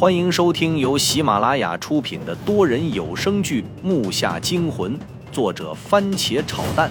[0.00, 4.98] 欢迎收听由喜马拉雅出品的多人有声剧《木下惊魂》，
[5.30, 6.90] 作者番茄炒蛋，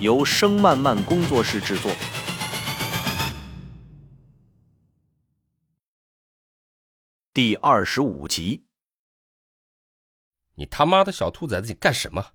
[0.00, 1.92] 由声漫漫工作室制作。
[7.32, 8.64] 第二十五集，
[10.56, 12.26] 你他妈的小兔崽子，你干什么？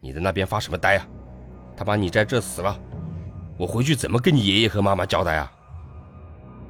[0.00, 1.06] 你在那边发什么呆啊？
[1.76, 2.76] 他把你在这死了，
[3.56, 5.53] 我回去怎么跟你爷爷和妈妈交代啊？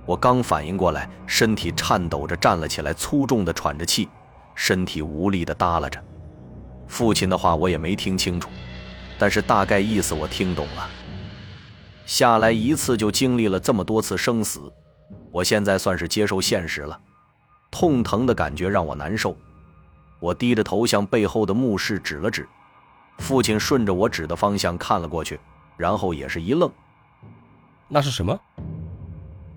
[0.07, 4.09] 我刚反应过来，身体颤抖着站了起来，粗重的喘着气，
[4.55, 6.03] 身体无力的耷拉着。
[6.87, 8.51] 父亲的话我也没听清楚，
[9.19, 10.89] 但是大概意思我听懂了。
[12.05, 14.71] 下来一次就经历了这么多次生死，
[15.33, 17.01] 我现在算是接受现实了。
[17.71, 19.35] 痛疼的感觉让我难受，
[20.21, 22.47] 我低着头向背后的墓室指了指，
[23.19, 25.41] 父亲顺着我指的方向看了过去，
[25.79, 26.71] 然后也是一愣。
[27.89, 28.39] 那是什么？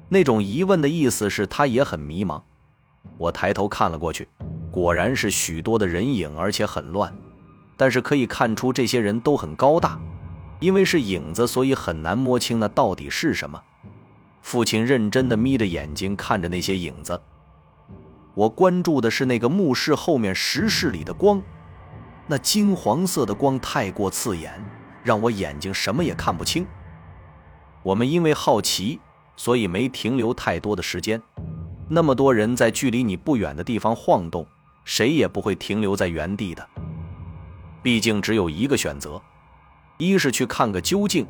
[0.09, 2.41] 那种疑问的意思是他也很迷茫。
[3.17, 4.27] 我抬头看了过去，
[4.71, 7.13] 果然是许多的人影，而且很乱。
[7.75, 9.99] 但是可以看出这些人都很高大，
[10.59, 13.61] 因为是影子，所以很难摸清那到底是什么。
[14.41, 17.21] 父亲认真的眯着眼睛看着那些影子。
[18.33, 21.41] 我关注的是那个墓室后面石室里的光，
[22.27, 24.63] 那金黄色的光太过刺眼，
[25.03, 26.65] 让我眼睛什么也看不清。
[27.83, 28.99] 我们因为好奇。
[29.37, 31.21] 所以没停留太多的时间，
[31.87, 34.45] 那么多人在距离你不远的地方晃动，
[34.83, 36.67] 谁也不会停留在原地的。
[37.81, 39.21] 毕竟只有一个选择，
[39.97, 41.25] 一是去看个究竟，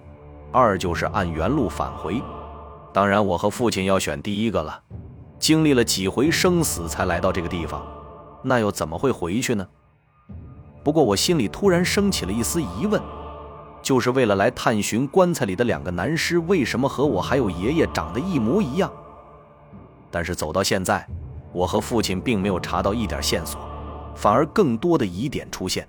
[0.51, 2.19] 二就是按原路返回。
[2.91, 4.81] 当然，我和父亲要选第一个了。
[5.37, 7.85] 经历了几回生死才来到这个地方，
[8.41, 9.67] 那又怎么会回去呢？
[10.83, 12.99] 不过我心里突然升起了一丝疑问。
[13.81, 18.91] 就是为了来探寻棺材里的两个男尸为什么和我还有爷爷长得一模一样。
[20.11, 21.07] 但是走到现在，
[21.53, 23.59] 我和父亲并没有查到一点线索，
[24.15, 25.87] 反而更多的疑点出现。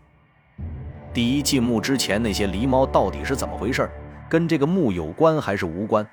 [1.13, 3.91] 第一，进墓之前那些狸猫到底是怎么回事？
[4.29, 6.07] 跟这个墓有关还是无关？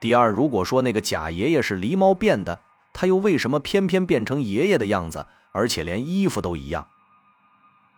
[0.00, 2.60] 第二，如果说那个假爷爷是狸猫变的，
[2.92, 6.88] 他又为什么偏偏变成爷爷的样子，而且连衣服都一样？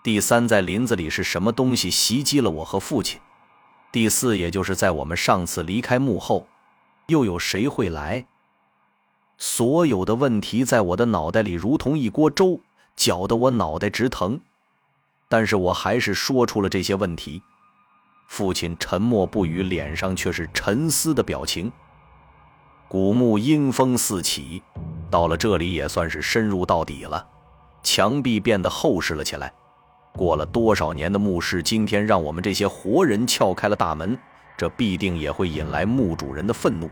[0.04, 3.20] 第三，在林子里是什么东西袭击了我和父亲？
[3.92, 6.48] 第四，也就是在我们上次离开墓后，
[7.06, 8.26] 又有谁会来？
[9.38, 12.58] 所有的问题在我的脑袋里如同一锅粥，
[12.96, 14.40] 搅得我脑袋直疼。
[15.28, 17.40] 但是我还是说出了这些问题。
[18.26, 21.70] 父亲沉默不语，脸上却是沉思的表情。
[22.88, 24.64] 古墓阴风四起，
[25.08, 27.28] 到了这里也算是深入到底了，
[27.84, 29.52] 墙壁变得厚实了起来。
[30.16, 34.16] 过了多少年的墓室，今天让我们这些活人撬开了大门，
[34.56, 36.90] 这必定也会引来墓主人的愤怒。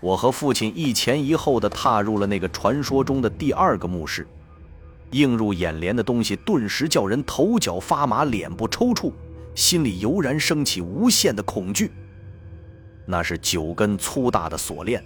[0.00, 4.26] 我和父亲一前一后的踏入了那个传说中的第二个墓室，
[5.10, 9.12] 映入眼帘的东西顿时叫人头脚发麻、脸部抽搐，
[9.54, 11.90] 心里油然升起无限的恐惧。
[13.04, 15.02] 那是九根粗大的锁链，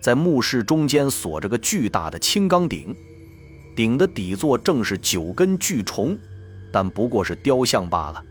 [0.00, 2.94] 在墓室中间锁着个巨大的青钢鼎。
[3.74, 6.18] 鼎的底座正是九根巨虫，
[6.72, 8.24] 但不过是雕像罢了。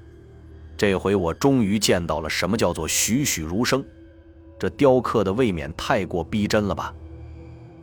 [0.77, 3.83] 这回我终于见到了什么叫做栩栩如生，
[4.57, 6.93] 这雕刻的未免太过逼真了吧？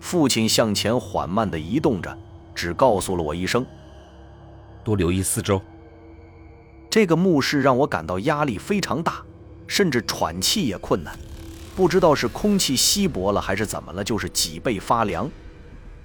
[0.00, 2.16] 父亲向前缓慢地移动着，
[2.54, 3.66] 只告诉了我一声
[4.84, 5.60] ：“多留意四周。”
[6.88, 9.22] 这个墓室让我感到压力非常大，
[9.66, 11.18] 甚至喘气也困难。
[11.74, 15.30] 不知道是空气稀薄了还是怎么了，就是脊背发凉。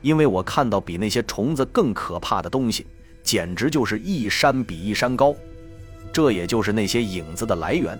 [0.01, 2.85] 因为我看到比那些虫子更可怕的东西，
[3.23, 5.35] 简直就是一山比一山高，
[6.11, 7.97] 这也就是那些影子的来源。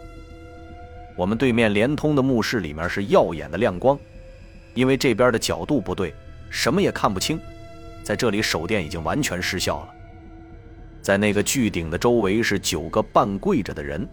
[1.16, 4.00] 我们对面连通的墓室里面是耀眼的亮光，
[4.74, 6.14] 因为这边的角度不对，
[6.50, 7.40] 什么也看不清。
[8.04, 9.90] 在这里手电已经完全失效了。
[11.02, 14.08] 在那个巨鼎的周围是九个半跪着的人，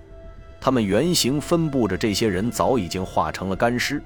[0.61, 4.03] 他们圆形分布着，这些人早已经化成了干尸。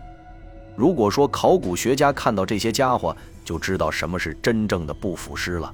[0.74, 5.72] 如果说考古学家看到这些家伙，就知道什么是真正的不腐尸了。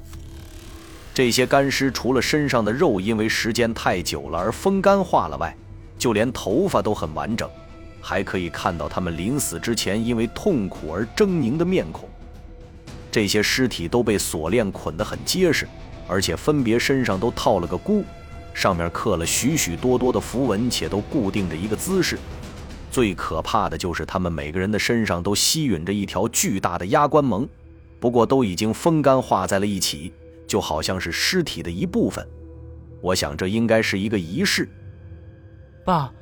[1.14, 5.54] 这些干尸除了身上的肉因为时间太久了而风干化了外，
[5.98, 7.48] 就连头发都很完整，
[8.00, 12.08] 还可以看到他们临死之前因为痛苦而狰狞的面孔。
[13.10, 15.66] 这些尸体都被锁链捆得很结实，
[16.06, 18.04] 而且分别身上都套了个箍，
[18.54, 22.18] 上面刻了许许多多的符文，且都固定着一个姿势。
[22.90, 27.48] 最可怕的就是他们每个人的身上都吸吮着一条巨大的压棺蒙。
[28.00, 30.12] 不过都已经风干化在了一起，
[30.46, 32.26] 就好像是尸体的一部分。
[33.00, 34.68] 我想这应该是一个仪式。
[35.84, 36.12] 爸，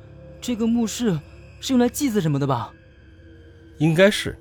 [0.40, 1.18] 这个墓室
[1.60, 2.72] 是用来祭祀什么的吧？
[3.78, 4.34] 应该是，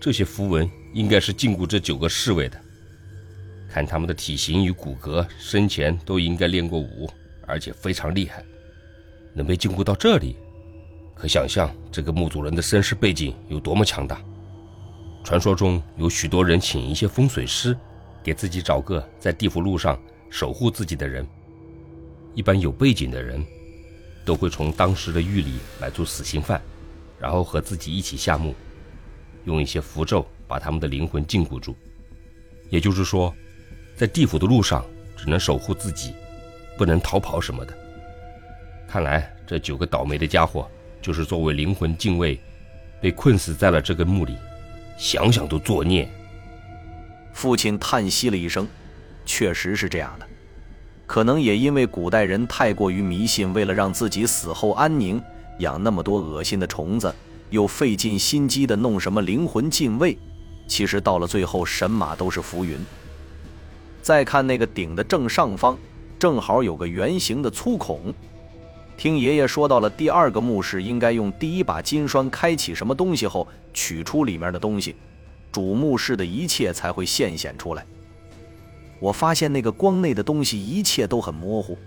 [0.00, 2.60] 这些符文应该是禁锢这九个侍卫的。
[3.68, 7.10] 看他们的体型与骨骼，生前都应该练过武，
[7.46, 8.44] 而且非常厉害，
[9.32, 10.36] 能被禁锢到这里，
[11.20, 14.22] 可想象这个墓主人的身世背景有多么强大。
[15.22, 17.76] 传说中有许多人请一些风水师，
[18.22, 20.00] 给自己找个在地府路上
[20.30, 21.26] 守护自己的人。
[22.34, 23.44] 一般有背景的人，
[24.24, 26.58] 都会从当时的狱里买出死刑犯，
[27.18, 28.54] 然后和自己一起下墓，
[29.44, 31.76] 用一些符咒把他们的灵魂禁锢住。
[32.70, 33.34] 也就是说。
[33.96, 34.82] 在地府的路上，
[35.14, 36.14] 只能守护自己，
[36.78, 37.78] 不能逃跑什么的。
[38.88, 40.66] 看来这九个倒霉的家伙，
[41.00, 42.38] 就是作为灵魂禁卫，
[43.00, 44.36] 被困死在了这个墓里，
[44.98, 46.08] 想想都作孽。
[47.32, 48.66] 父亲叹息了一声，
[49.24, 50.26] 确实是这样的。
[51.06, 55.20] 可能也因为古代人太过于迷信，为了让自己死后安宁，
[55.58, 57.12] 养那么多恶心的虫子，
[57.50, 60.16] 又费尽心机的弄什么灵魂禁卫，
[60.68, 62.78] 其实到了最后，神马都是浮云。
[64.02, 65.76] 再看那个顶的正上方，
[66.18, 68.14] 正好有个圆形的粗孔。
[69.00, 74.94] 听爷爷说到了第二个墓室，应该用第一把金栓开启什么东西后，取出里面的东西，
[75.50, 77.86] 主墓室的一切才会现显出来。
[78.98, 81.78] 我发现那个光内的东西一切都很模糊。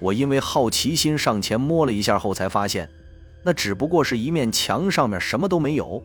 [0.00, 2.90] 我因为好奇心上前摸了一下后，才发现，
[3.44, 6.02] 那只不过是一面墙上面什么都没有，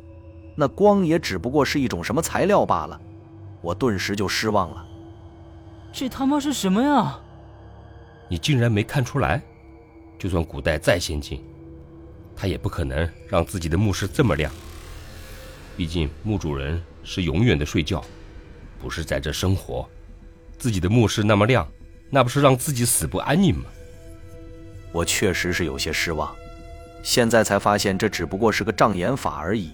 [0.56, 3.01] 那光也只不过是一种什么材料罢了。
[3.63, 4.86] 我顿时就失望了。
[5.92, 7.19] 这他妈是什么呀？
[8.30, 9.42] 你竟然没看出来？
[10.17, 11.44] 就算古代再先进，
[12.35, 14.51] 他也不可能让自己的墓室这么亮。
[15.77, 18.03] 毕竟墓主人是永远的睡觉，
[18.81, 19.88] 不是在这生活。
[20.57, 21.67] 自己的墓室那么亮，
[22.09, 23.65] 那不是让自己死不安宁吗？
[24.94, 26.33] 我确实是有些失望。
[27.03, 29.71] 现在才发现，这只不过是个障眼法而已，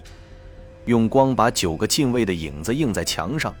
[0.86, 3.54] 用光把九个禁卫的影子映在墙上。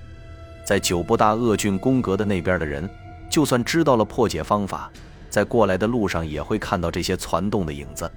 [0.66, 2.90] 在九部大恶郡宫阁的那边的人，
[3.30, 4.92] 就算知道了破解方法，
[5.32, 8.10] 在过来的路上也会看到这些攒动的影子，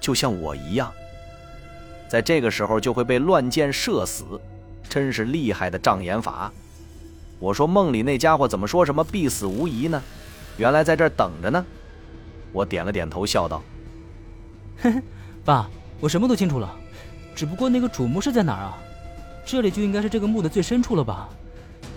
[0.00, 0.90] 就像我一样，
[2.08, 4.40] 在这个时候就会被乱箭射死，
[4.88, 6.50] 真是厉害的障眼法。
[7.38, 10.02] 我说梦里那家伙怎么说什么必死无疑呢？
[10.56, 11.62] 原来在这儿等着呢。
[12.52, 13.62] 我点了点头，笑道
[14.80, 15.02] ：“嘿嘿，
[15.44, 15.68] 爸，
[16.00, 16.74] 我什么都清楚了，
[17.34, 18.78] 只不过那个主墓是在哪儿啊？
[19.44, 21.28] 这里就应该是这个墓的最深处了吧？”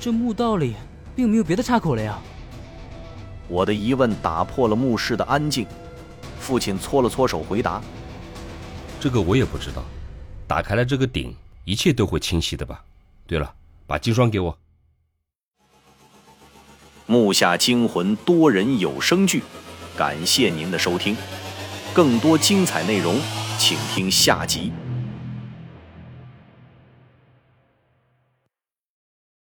[0.01, 0.75] 这墓道里
[1.16, 2.19] 并没有别的岔口了呀！
[3.47, 5.65] 我的疑问打破了墓室的安静。
[6.39, 7.81] 父亲搓了搓手，回答
[9.00, 9.83] ：“这个我也不知道。
[10.47, 12.83] 打开了这个顶，一切都会清晰的吧？
[13.25, 13.51] 对了，
[13.88, 14.57] 把金霜给我。”
[17.07, 19.44] 木下惊魂多人有声剧，
[19.95, 21.15] 感谢您的收听。
[21.94, 23.19] 更多精彩内容，
[23.57, 24.71] 请听下集。